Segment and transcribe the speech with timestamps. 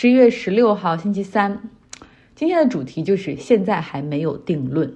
[0.00, 1.60] 十一月十六号，星期三。
[2.36, 4.94] 今天的主题就是现在还没有定论。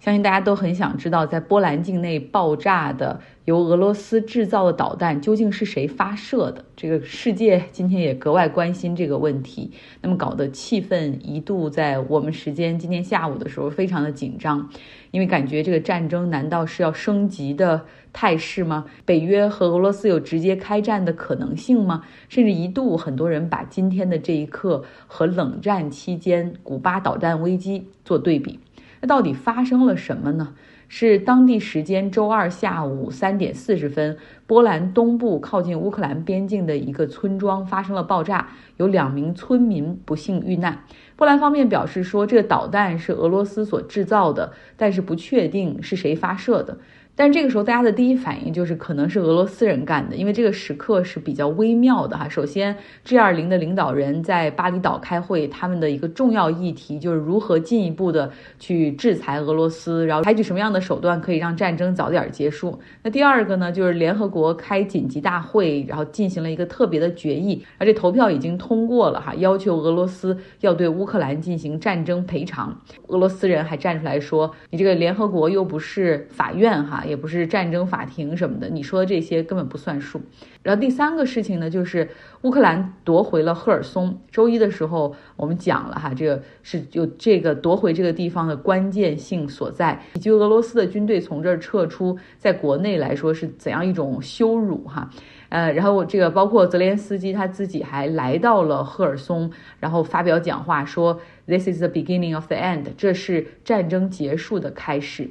[0.00, 6.64] 相信大家都很想知道，在波兰境内爆炸的由俄罗斯制造的导弹究竟是谁发射的？
[6.74, 9.70] 这个世界今天也格外关心这个问题。
[10.00, 14.70] 那么搞得气氛一度在我们时间今天下午的时候非常的紧张，
[15.10, 18.86] 因为感觉这个战争难道是要升级的态势吗？
[19.04, 22.02] 北约和俄罗斯有直接开战的可能性吗？
[22.30, 28.58] 甚至一度很多人把今天的这一刻和冷战期间古巴导弹危机做对比。
[29.00, 30.54] 那到底发生了什么呢？
[30.92, 40.82] 是当地时间周二下午三点四十分，波兰东部靠近乌克兰边境的一个村庄发生了爆炸，有两名村民不幸遇难。
[41.14, 46.78] 波兰方面表示说，这个导弹是俄罗斯所制造的，但是不确定是谁发射的。
[47.20, 52.26] 但这个时候，大家的第一反应就是可能是俄罗斯人干的，因为这个时刻是比较微妙的哈。
[52.26, 52.74] 首先
[53.04, 62.80] ，G20 的领导人在巴厘岛开会，他们的一个重要议题就是如何进一步的去制裁俄罗斯，然后采取什么样的手段可以让战争早点结束。
[63.02, 72.74] 那第二个呢，就是联合国开紧急大会，然后进行了一个特别的决议，而这投票已经通过了哈，要求俄罗斯要对乌克兰进行战争赔偿。
[73.08, 80.22] 俄罗斯人还站出来说：“你这个联合国又不是法院哈。”也不是战争法庭什么的，你说的这些根本不算数。
[80.62, 82.08] 然后第三个事情呢，就是
[82.42, 84.20] 乌克兰夺回了赫尔松。
[84.30, 95.10] 周一的时候我们讲了哈，这个是有这个夺回这个地方的关键性所在，以及俄罗斯的军队从这儿撤出，在国内来说是怎样一种羞辱哈。
[95.48, 105.30] 呃，然后这个包括泽连斯基他自己还来到了赫尔松，然后发表讲话说：“This is the beginning of the end，这是战争结束的开始。”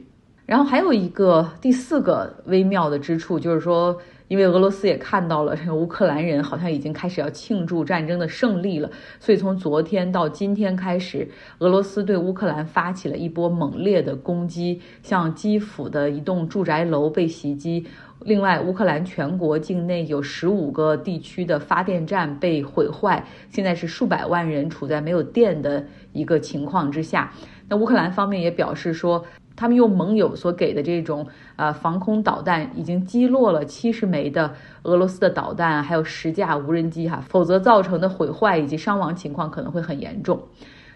[0.50, 3.96] 然后还有一个第四个微妙的之处，就是说，
[4.30, 8.90] 因为俄罗斯也看到了这个乌克兰人好像已经开始要庆祝战争的胜利了，
[9.20, 17.86] 所以从昨天到今天开始，俄罗斯对乌克兰发起了一波猛烈的攻击，像基辅的一栋住宅楼被袭击，
[18.22, 27.32] 另外乌克兰全国境内有十五个地区的发电站被毁坏，现在是数百万人处在没有电的一个情况之下。
[27.68, 29.24] 那乌克兰方面也表示说。
[29.60, 31.28] 他们用盟友所给的这种
[31.58, 34.54] 呃防空导弹，已经击落了七十枚的
[34.84, 40.42] 俄罗斯的导弹，还有十架无人机哈，否则造成的毁坏以及伤亡情况可能会很严重。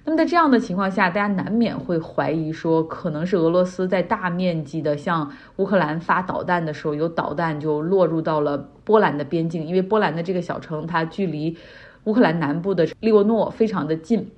[0.05, 11.57] 那么在这样的情况下，大家难免会怀疑说，可能是俄罗斯在大面积的向乌克兰发导弹的时候，有导弹就落入到了波兰的边境，因为波兰的这个小城它距离
[12.05, 14.29] 乌克兰南部的利沃诺非常的近。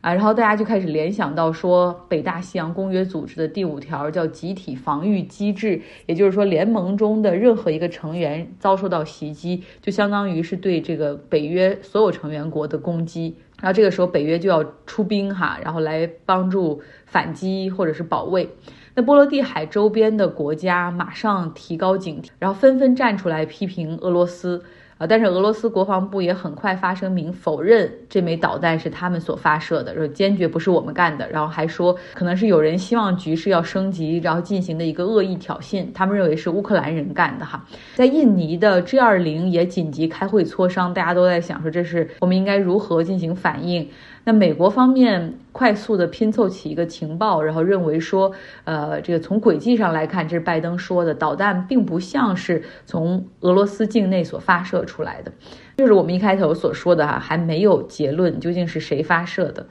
[0.00, 13.36] 啊，然后大家就开始联想到说，北大西洋公约组织的第五条叫集体防御机制，也就是说，联盟中的任何一个成员遭受到袭击，就相当于是对这个北约所有成员国的攻击。
[13.60, 18.48] 然后这个时候，北约就要出兵哈，然后来帮助反击或者是保卫。
[18.94, 24.62] 那波罗的海周边的国家马上提高警惕，然后纷纷站出来批评俄罗斯。
[25.00, 25.06] 啊！
[25.06, 31.26] 但是俄罗斯国防部也很快发声明否认这枚导弹是他们所发射的，说坚决不是我们干的。
[31.30, 35.86] 然后还说可能是有人希望局势要升级，然后进行的一个恶意挑衅。
[35.94, 37.64] 他们认为是乌克兰人干的哈。
[37.94, 43.88] 在印尼的 G 二零也紧急开会磋商，大家都在想说这是我们应该如何进行反应。
[44.24, 48.30] 那美国方面快速的拼凑起一个情报，然后认为说，
[48.64, 55.32] 呃，这个从轨迹上来看，这是拜登说的，导弹并不像是从俄罗斯境内所发射出来的，
[55.78, 59.66] 就是我们一开头所说的哈，还没有结论究竟是谁发射的。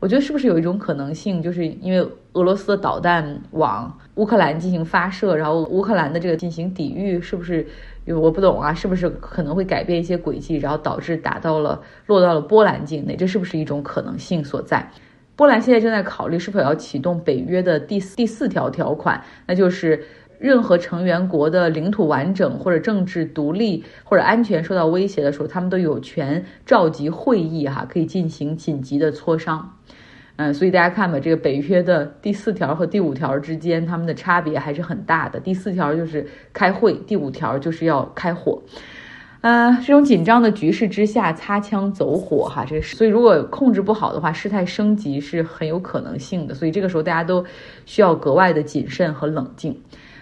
[0.00, 7.66] 我觉得是不是有一种可能性，就是因为俄罗斯的导弹往乌克兰进行发射，然后乌克兰的这个进行抵御，是不是？
[8.06, 13.14] 我不懂啊，是不是可能会改变一些轨迹，然后导致打到了落到了波兰境内？
[13.14, 14.90] 这是不是一种可能性所在？
[15.36, 20.06] 波兰现在正在考虑是否要启动北约的第四第四条条款，那就是
[20.38, 29.74] 任何成员国的领土完整或者政治独立或者安全受到威胁的时候，他们都有权召集会议，哈，可以进行紧急的磋商。
[30.38, 35.40] 嗯，所以大家看吧，这个北约的第四条和第五条之间，他们的差别还是很大的。
[35.40, 38.62] 第四条就是开会，第五条就是要开火。
[39.40, 46.54] 呃，这种紧张的局势之下，擦枪走火，哈，这所以如果控制不好的话，事态升级是很有可能性的。
[46.54, 47.44] 所以这个时候大家都
[47.84, 49.76] 需要格外的谨慎和冷静。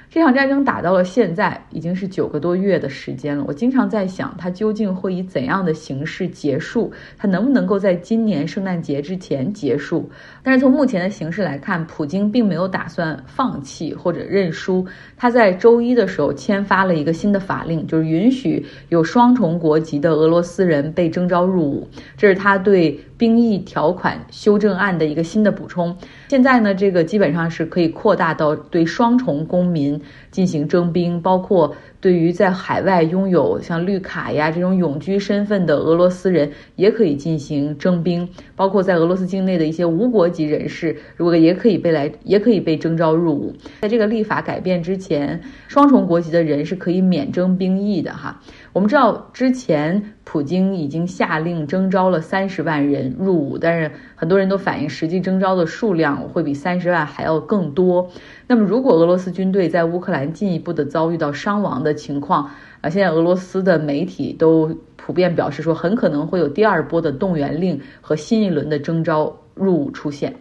[0.09, 3.45] 这场战争打到了现在，已经是九个多月的时间了。
[3.47, 6.91] 我经常在想，它究竟会以怎样的形式结束？
[7.19, 10.09] 它能不能够在今年圣诞节之前结束？
[10.43, 14.87] 但是从目前的形势来看，普京并没有打算放弃或者认输。
[15.17, 21.89] 他在周一的时候签发了一个新的法令，就是允许有双重国籍的俄罗斯人被征召入伍。
[22.17, 25.97] 这是他对兵役条款修正案的一个新的补充。
[26.29, 31.75] 现在呢，这个基本上是可以扩大到对双重公民进行征兵，包括
[32.07, 43.53] 对于在海外拥有像绿卡呀这种永居身份的俄罗斯人也可以进行征兵，包括在俄罗斯境内的一些无国籍人士，如果也可以被来也可以被征召入伍。
[43.81, 48.41] 在这个立法改变之前，双重国籍的人是可以免征兵役的哈。
[48.73, 56.29] 我们知道之前普京已经下令征召了三十万人入伍，但是很多人都反映实际征召的数量。
[56.29, 58.11] 会比三十万还要更多。
[58.49, 62.49] 那么，如果俄罗斯军队在乌克兰进一步的遭遇到伤亡的情况，
[62.81, 70.33] 啊，现在俄罗斯的媒体都普遍表示说，很可能会有第二波的动员令和新一轮的征召入伍出现。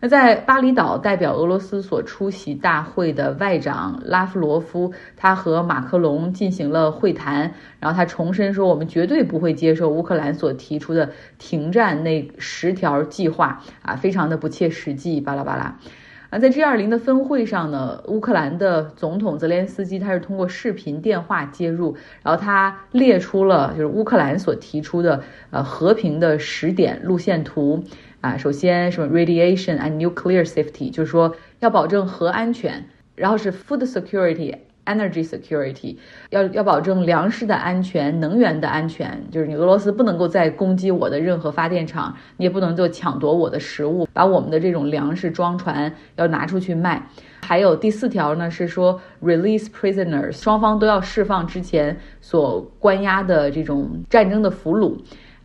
[0.00, 15.78] 那在巴厘岛代表俄罗斯所出席大会的外长拉夫罗夫，他和马克龙进行了会谈，然后他重申说，我们绝对不会接受乌克兰所提出的停战那十条计划啊，非常的不切实际，巴拉巴拉。
[16.30, 27.84] 啊，在 G 二零的峰会上呢，乌克兰的总统泽连斯基他是通过视频电话接入，然后他列出了就是乌克兰所提出的呃和平的十点路线图。
[28.22, 34.56] 啊，首先什么 radiation and nuclear safety，就是说要保证核安全，然后是 food security、
[34.86, 35.96] energy security，
[36.30, 47.06] 要要保证粮食的安全、能源的安全，就是你俄罗斯不能够再攻击我的任何发电厂，你也不能够抢夺我的食物，把我们的这种粮食装船要拿出去卖。
[47.42, 54.96] 还有第四条呢，是说 release prisoners，双方都要释放之前所关押的这种战争的俘虏。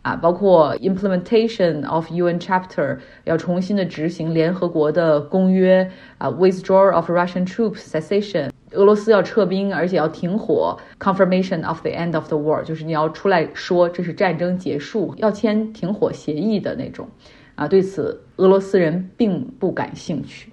[0.02, 12.36] 啊，包括 implementation of UN chapter 要重新的执行联合国的公约啊，withdrawal of Russian troops cessation，俄罗斯要撤兵，而且要停火，confirmation of the end of the
[12.36, 17.08] war，就是你要出来说这是战争结束，要签停火协议的那种。
[17.54, 20.50] 啊，对此俄罗斯人并不感兴趣。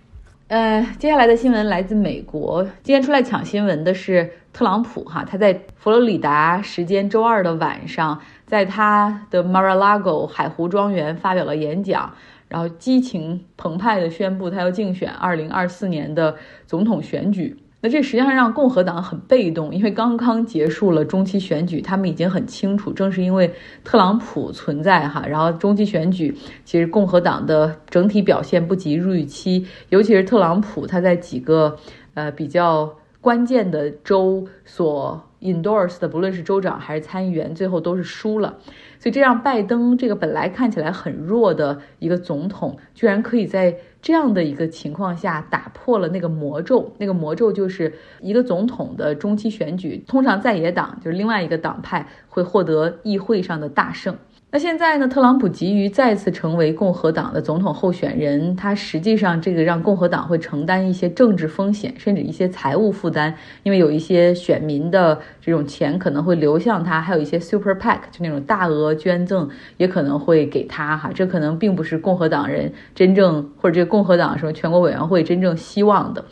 [0.48, 8.20] 呃，接下来的新闻来自美国，今天出来抢新闻的是特朗普哈，他在佛罗里达时间周二的晚上。
[8.46, 12.12] 在他的 Mar-a-Lago 海湖庄园发表了演讲，
[12.48, 16.36] 然后激情澎湃地宣布他要竞选2024年的
[16.66, 17.56] 总统选举。
[17.82, 23.50] 那这实际上让共和党很被动，因为刚刚结束了中期选举，他们已经很清楚，正是因为
[23.84, 26.36] 特朗普存在哈，然后中期选举
[26.66, 31.78] 其实共和党的整体表现不及预期，尤其是特朗普他在几个
[32.16, 35.24] 呃比较关键的州所。
[35.42, 38.58] Endorse 的不论是州长还是参议员，最后都是输了，
[39.00, 46.94] 所以这让拜登这个本来看起来很弱的一个总统，居然可以在这样的一个情况下打破了那个魔咒。
[46.98, 54.18] 那个魔咒就是一个总统的中期选举，通常在野党就是另外一个党派会获得议会上的大胜。
[54.52, 55.08] 那现在呢？
[55.08, 69.48] 特朗普急于再次成为共和党的总统候选人，他实际上这个让共和党会承担一些政治风险，甚至一些财务负担，因为有一些选民的这种钱可能会流向他，还有一些 Super PAC 就那种大额捐赠
[69.78, 71.12] 也可能会给他哈。
[71.14, 76.26] 这可能并不是共和党人真正或者这个共和党什么全国委员会真正希望的。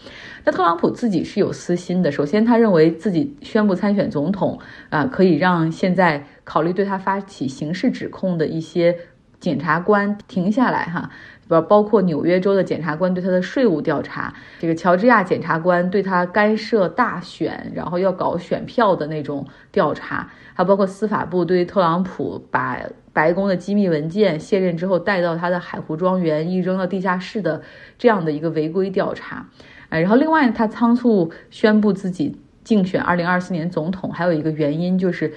[0.47, 4.57] 那特朗普自己是有私心的，首先他认为自己宣布参选总统
[4.87, 6.25] 啊，可以让现在。
[6.45, 8.97] 考虑对他发起刑事指控的一些
[9.37, 11.09] 检察官停下来哈，
[11.49, 22.79] 包包括纽约州的检察官对他的税务调查，这个乔治亚检察官对他干涉大选，然后要搞选票的那种调查，还包括司法部对特朗普把
[23.11, 27.61] 白宫的机密文件卸任之后带到他的海湖庄园一扔到地下室的
[27.97, 29.45] 这样的一个违规调查，
[29.89, 35.33] 哎，然后另外他仓促宣布自己竞选二零二四年总统，还有一个原因就是。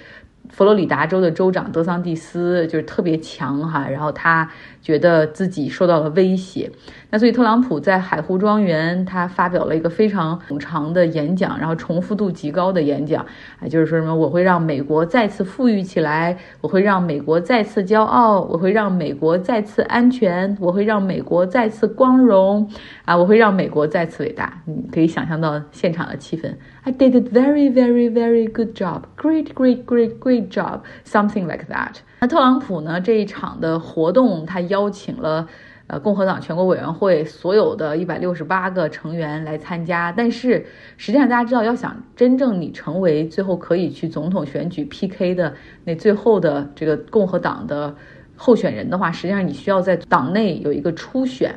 [0.48, 4.50] 佛罗里达州的州长德桑蒂斯就是特别强哈，然后他
[4.82, 6.70] 觉得自己受到了威胁。
[7.10, 13.24] 那所以特朗普在海湖庄园，他发表了一个非常冗长的演讲，然后重复度极高的演讲，
[13.58, 22.70] 啊，就是说什么我会让美国再次富裕起来，我会让美国再次骄傲，我会让美国再次安全，我会让美国再次光荣，
[23.04, 24.62] 啊，我会让美国再次伟大。
[24.66, 26.54] 你可以想象到现场的气氛。
[26.82, 29.02] I did a very, very, very good job.
[29.16, 30.80] Great, great, great, great job.
[31.04, 31.96] Something like that.
[32.20, 33.00] 那特朗普呢？
[33.00, 35.46] 这一场的活动，他邀请了。
[35.92, 40.12] 呃共和党全国委员会所有的一百六十八个成员来参加。
[40.16, 40.64] 但是
[40.96, 45.52] 实际上大家知道，要想真正你成为最后可以去总统选举 PK 的
[45.84, 47.92] 那最后的这个共和党的
[48.36, 51.52] 候选人的话，实际上你需要在党内有一个初选。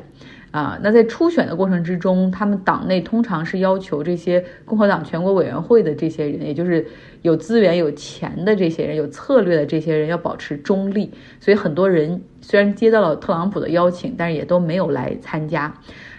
[0.54, 6.86] 啊，那在初选的过程之中，他们党内通常是要求这些共和党全国委员会的这些人，也就是
[7.22, 11.10] 有资源、有钱的这些人、有策略的这些人要保持中立。
[11.40, 15.74] 所以很多人虽然接到了特朗普的邀请，但是也都没有来参加。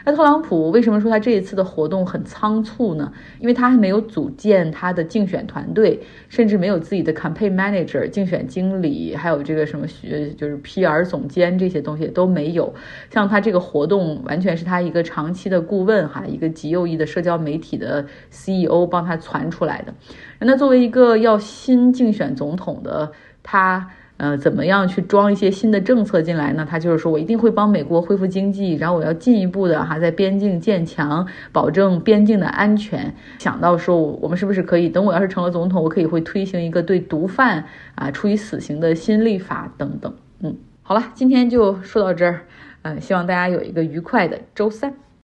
[0.06, 3.12] 那特朗普为什么说他这一次的活动很仓促呢？
[3.40, 12.72] 因为他还没有组建他的竞选团队，甚至没有自己的 campaign manager 竞选经理，还有这个什么学就是 PR 总监这些东西都没有。
[13.10, 19.94] 像他这个活动完全是他一个长期的顾问哈，一个极右翼的社交媒体的 CEO 帮他传出来的。
[20.40, 23.90] 那作为一个要新竞选总统的他。
[24.18, 26.66] 呃，怎么样去装一些新的政策进来呢？
[26.70, 33.14] 他就是说我一定会帮美国恢复经济，然后我要进一步的哈在边境建墙，保证边境的安全。
[33.40, 40.14] 想到说，我们是不是可以等我要是成了总统，我可以会推行一个对毒贩啊处以死刑的新立法等等。
[40.40, 42.42] 嗯，好了，今天就说到这儿，
[42.84, 44.94] 嗯，希望大家有一个愉快的周三。